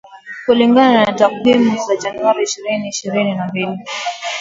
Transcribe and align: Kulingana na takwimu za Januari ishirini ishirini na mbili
Kulingana 0.45 1.05
na 1.05 1.11
takwimu 1.13 1.77
za 1.87 1.95
Januari 1.95 2.43
ishirini 2.43 2.89
ishirini 2.89 3.35
na 3.35 3.47
mbili 3.47 3.77